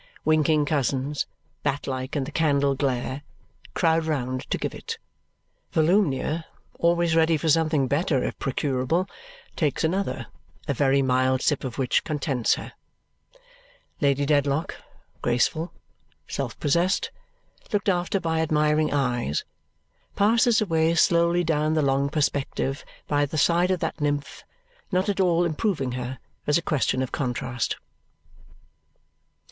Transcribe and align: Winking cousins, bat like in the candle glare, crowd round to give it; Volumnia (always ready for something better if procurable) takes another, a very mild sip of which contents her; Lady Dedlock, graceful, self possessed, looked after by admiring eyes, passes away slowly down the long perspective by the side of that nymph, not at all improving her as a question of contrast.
Winking 0.25 0.65
cousins, 0.65 1.27
bat 1.61 1.85
like 1.85 2.15
in 2.15 2.23
the 2.23 2.31
candle 2.31 2.73
glare, 2.73 3.21
crowd 3.75 4.05
round 4.05 4.49
to 4.49 4.57
give 4.57 4.73
it; 4.73 4.97
Volumnia 5.73 6.45
(always 6.79 7.15
ready 7.15 7.37
for 7.37 7.49
something 7.49 7.87
better 7.87 8.23
if 8.23 8.35
procurable) 8.39 9.07
takes 9.55 9.83
another, 9.83 10.25
a 10.67 10.73
very 10.73 11.03
mild 11.03 11.43
sip 11.43 11.63
of 11.63 11.77
which 11.77 12.03
contents 12.03 12.55
her; 12.55 12.73
Lady 13.99 14.25
Dedlock, 14.25 14.75
graceful, 15.21 15.71
self 16.27 16.59
possessed, 16.59 17.11
looked 17.71 17.87
after 17.87 18.19
by 18.19 18.39
admiring 18.39 18.91
eyes, 18.91 19.45
passes 20.15 20.59
away 20.61 20.95
slowly 20.95 21.43
down 21.43 21.75
the 21.75 21.83
long 21.83 22.09
perspective 22.09 22.83
by 23.07 23.23
the 23.27 23.37
side 23.37 23.69
of 23.69 23.81
that 23.81 24.01
nymph, 24.01 24.43
not 24.91 25.09
at 25.09 25.19
all 25.19 25.45
improving 25.45 25.91
her 25.91 26.17
as 26.47 26.57
a 26.57 26.61
question 26.63 27.03
of 27.03 27.11
contrast. 27.11 27.75